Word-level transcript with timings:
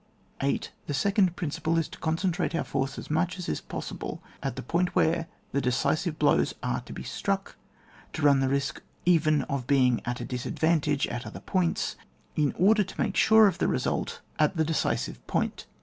6. 0.41 0.69
The 0.87 0.95
second 0.95 1.35
principle 1.35 1.77
is 1.77 1.87
to 1.89 1.99
concen 1.99 2.33
trate 2.33 2.55
our 2.55 2.63
force 2.63 2.97
as 2.97 3.11
much 3.11 3.37
as 3.37 3.47
is 3.47 3.61
possible 3.61 4.19
at 4.41 4.55
the 4.55 4.63
point 4.63 4.95
where 4.95 5.27
the 5.51 5.61
decisive 5.61 6.17
blows 6.17 6.55
are 6.63 6.81
to 6.87 6.91
be 6.91 7.03
struck, 7.03 7.55
to 8.13 8.23
run 8.23 8.39
the 8.39 8.49
risk 8.49 8.81
even 9.05 9.43
of 9.43 9.67
being 9.67 10.01
at 10.03 10.19
a 10.19 10.25
disadvantage 10.25 11.05
at 11.05 11.27
other 11.27 11.39
points, 11.39 11.97
in 12.35 12.51
order 12.57 12.83
to 12.83 12.99
make 12.99 13.15
sure 13.15 13.45
of 13.47 13.59
the 13.59 13.67
result 13.67 14.21
at 14.39 14.57
the 14.57 14.65
decisive 14.65 15.23
point. 15.27 15.67